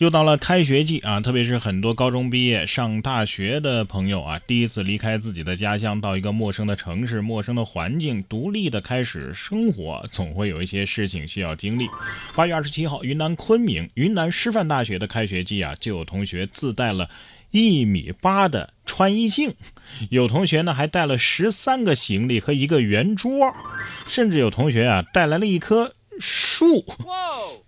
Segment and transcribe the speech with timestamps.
[0.00, 11.86] 又到了开学季啊，特别是很多高中毕业上大学的朋友啊，第一次离开自己的家乡，到一个陌生的城市、陌生的环境，独立的开始生活，总会有一些事情需要经历。
[12.34, 17.10] 八月二十七号，云南昆明云南师范大学的开学季啊，就有同学自带了
[17.50, 19.52] 一米八的穿衣镜，
[20.08, 23.54] 有同学呢还带了十三个行李和一个圆桌，
[24.06, 25.92] 甚至有同学啊带来了一颗。
[26.20, 26.84] 树，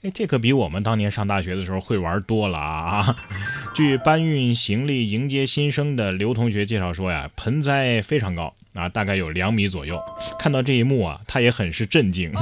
[0.02, 3.16] 哎，这可比我们当年上大学的时候会玩多了啊！
[3.74, 10.00] 据搬运行李迎接新生的刘同学介绍说呀，盆栽非常高啊，大概有两米左右。
[10.38, 12.32] 看到这一幕啊，他也很是震惊。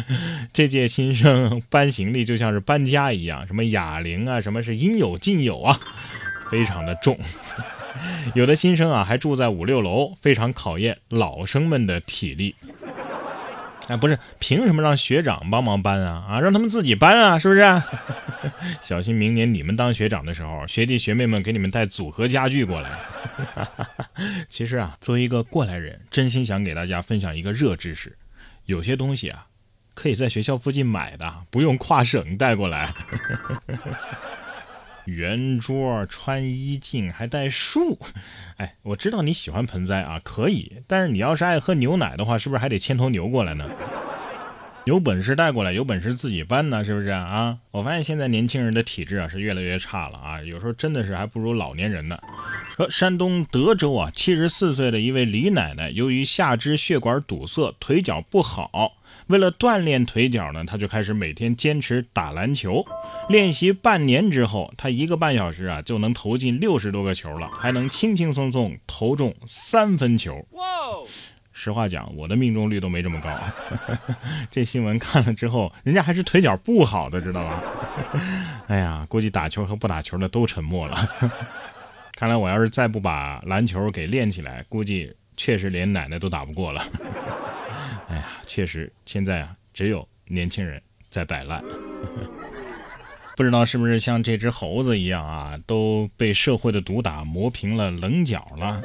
[0.52, 5.78] 这届新生搬行李就像是搬家一样，什么哑铃啊，什么是应有尽有啊，
[6.50, 7.18] 非常的重。
[8.34, 12.54] 有的新生啊还住在五六楼，非常考验老生们的体力。
[13.88, 16.24] 哎，不是，凭什么让学长帮忙搬啊？
[16.28, 17.82] 啊，让他们自己搬啊，是不是？
[18.80, 22.90] 小心明年你们当学长的时候，学弟学妹们给你们带组合家具过来。
[24.48, 28.16] 其实啊，作为一个过来人，真心想给大家分享一个热知识：
[28.66, 29.46] 有些东西啊，
[29.94, 32.94] 可以在学校附近买的，不用跨省带过来。
[35.08, 37.98] 圆桌、穿衣镜，还带树。
[38.58, 40.82] 哎，我知道你喜欢盆栽啊，可以。
[40.86, 43.68] 但是你要是爱喝牛奶的话，是不是还得牵头牛过来呢？
[44.84, 47.58] 有本事带过来，有本事自己搬呢，是不是啊？
[47.70, 52.18] 我发现现在年轻人的体质啊是越来越差了啊，有时候真的是还不如老年人呢。
[52.76, 58.97] 说山东德州啊，七十四岁的一位李奶奶，由于下肢血管堵塞，腿脚不好。
[59.28, 62.84] 为了锻炼腿脚呢，他就开始每天坚持打篮球，
[63.28, 70.46] 练习半年之后，他一个半小时啊就能投进六十多个球了，还能轻轻松松投中三分球。
[70.52, 70.64] 哇！
[71.52, 73.36] 实话讲，我的命中率都没这么高。
[74.48, 77.62] 这新闻看了之后，人家还是腿脚不好的，知道吧？
[78.68, 80.96] 哎呀，估计打球和不打球的都沉默了。
[82.16, 86.82] 看来我要是再不把篮球给练起来，估计确实连奶奶都打不过了。
[88.08, 91.62] 哎呀，确实，现在啊，只有年轻人在摆烂。
[93.36, 98.82] 不知道是不是像这只猴子一样啊，都被社会的毒打磨平了棱角了。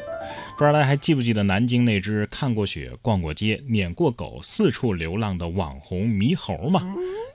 [0.51, 6.83] 不知道大家还记不记得南京那只看过雪、逛过街、撵过狗、四处流浪的网红猕猴嘛？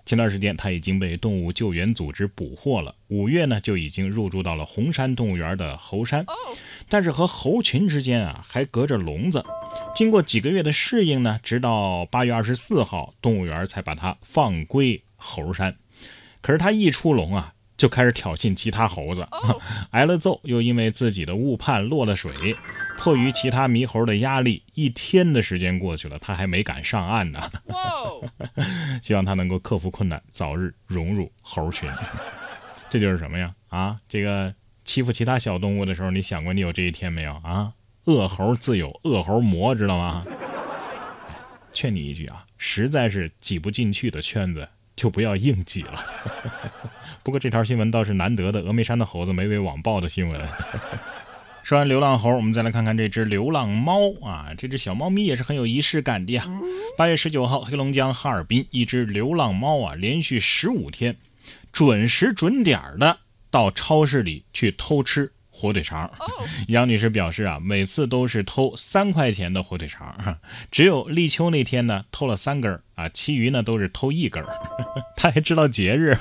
[0.06, 6.24] 前段时间它已经被动物救援组织捕获了，五月呢就已经入住到了红山动物园的猴山，
[6.88, 9.44] 但是和猴群之间啊还隔着笼子。
[9.94, 15.76] 经过几个月的适应呢，直到八月二十四号，动物园才把它放归猴山。
[16.40, 19.26] 可是它一出笼啊，就开始挑衅其他猴子，
[19.90, 22.56] 挨了揍，又因为自己的误判落了水。
[22.96, 27.40] 迫于其他猕猴的压力，一天的时间过去了，他还没敢上岸呢。
[29.02, 31.88] 希望他能够克服困难，早日融入猴群。
[32.90, 33.54] 这就是什么呀？
[33.68, 34.52] 啊，这个
[34.88, 37.74] 欺负其他小动物的时候，你想过你有这一天没有啊？
[38.04, 40.24] 恶猴自有恶猴魔，知道吗？
[41.74, 44.66] 劝你一句啊，实在是挤不进去的圈子。
[44.96, 46.04] 就不要硬挤了。
[47.22, 50.40] 不过这条新闻倒是难得的，峨眉山的猴子没被网暴的新闻。
[51.62, 56.44] 说完流浪猴，我们再来看看这只流浪猫啊，这只小猫咪也是很有仪式感的呀。
[56.96, 61.14] 八月十九号，黑龙江哈尔滨一只流浪猫啊，连续十五天
[61.70, 63.18] 准时准点的
[63.50, 65.32] 到超市里去偷吃。
[65.50, 66.08] 火腿肠，
[66.68, 70.38] 杨女士表示啊，每次都是偷三块钱的火腿肠，
[70.70, 74.40] 只有立秋那天呢偷了三根啊，其余呢都是偷一根
[75.16, 76.16] 她还知道节日，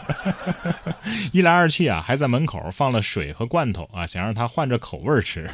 [1.32, 5.48] 一来二去啊，还在门口放了水和罐头啊，想让它换着口味吃。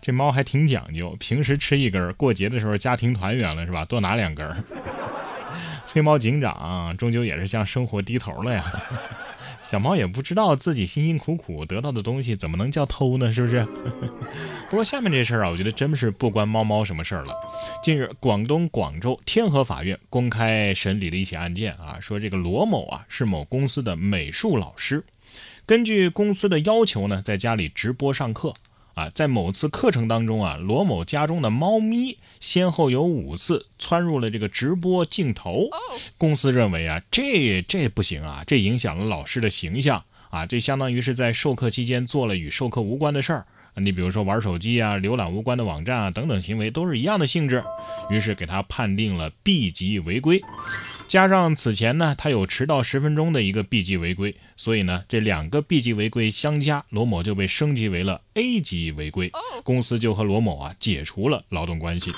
[0.00, 3.84] 这猫还挺讲究，平时吃一根过节的时候家庭团圆了是吧？
[3.84, 4.64] 多拿两根
[5.86, 8.64] 黑猫警长终究也是向生活低头了呀。
[9.62, 13.32] 小猫也不知道自己辛辛苦苦得到的东西怎么能叫偷呢？
[13.32, 13.64] 是不是？
[14.68, 17.34] 不过下面这事儿啊，我觉得真是不关猫猫什么事儿了。
[17.82, 25.04] 近日，广东广州天河法院公开审理了一起案件啊，说这个罗某啊是某公司的美术老师，
[25.64, 28.52] 根据公司的要求呢，在家里直播上课。
[28.94, 35.68] 啊，在某次课程当中啊，罗某家中的猫咪先后有五次窜入了这个直播镜头。
[36.18, 43.46] 公司认为啊，这这不行啊，这影响了老师的形象啊，这相当于是在授课期间做了与授课无关的事儿
[43.76, 47.64] 你比如说玩手机啊、浏览无关的网站啊等等行为都是一样的性质，
[48.10, 50.42] 于是给他判定了 B 级违规。
[51.12, 59.30] 加上此前呢，他有迟到十分钟的一个 B 级违规，所以呢，这两个 B 级违规相加，罗某就被升级为了 A 级违规。
[59.62, 62.14] 公司就和罗某啊解除了劳动关系。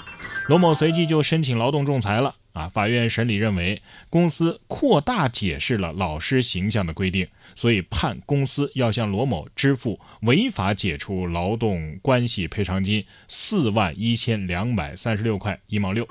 [0.47, 2.69] 罗某随即就申请劳动仲裁了啊。
[2.69, 7.27] 法院审理认为，公司扩大解释了老师形象的规定，
[7.57, 16.07] 所以判公司要向罗某支付违法解除劳动关系赔偿金四万一千两百三十六块一毛六。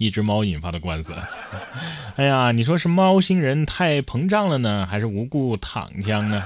[0.00, 1.14] 一只猫引发的官司，
[2.16, 6.42] 哎呀，你说是猫星人太膨胀了呢，还是无故躺枪呢？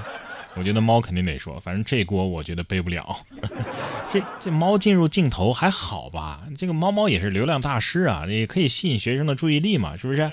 [0.57, 3.15] 我觉得猫肯定得说，反正这锅我觉得背不了。
[4.11, 6.41] 这这猫进入镜头还好吧？
[6.57, 10.29] 这个猫猫也是流量大师啊，也可以吸引学生的注意力嘛，是不是？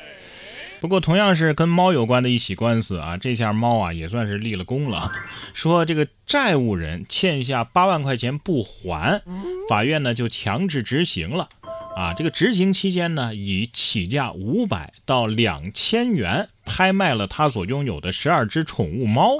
[0.80, 5.12] 不过同样是跟猫有关的一起官司啊，这下猫啊也算是立了功了。
[5.54, 9.22] 说这个债务人欠下八万块钱不还，
[9.68, 11.48] 法院呢就强制执行了。
[11.94, 19.36] 啊，这个执行期间呢，以起价五百到两千元拍卖了他所拥有的十二只宠物猫。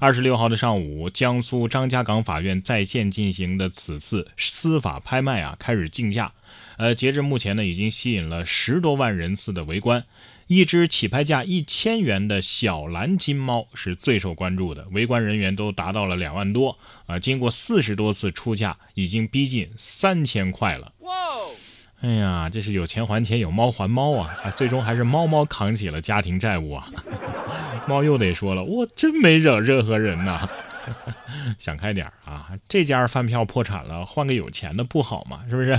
[0.00, 6.32] 二十六号的上午，江苏张家港法院在线进行的此次司法拍卖啊，开始竞价。
[6.78, 10.04] 呃，截至目前呢，已经吸引了十多万人次的围观。
[10.48, 16.78] 一只起拍价一千元的小蓝金猫是最受关注的，围观人员都达到了两万多。
[17.06, 20.92] 啊，经过四十多次出价，已经逼近三千块了。
[22.02, 24.36] 哎呀，这是有钱还钱，有猫还猫啊！
[24.44, 26.88] 啊，最终还是猫猫扛起了家庭债务啊！
[27.86, 30.48] 猫又得说了，我真没惹任何人呐！
[31.58, 35.40] 想开点啊，这家饭票破产了，换个有钱的不好吗？
[35.48, 35.78] 是不是？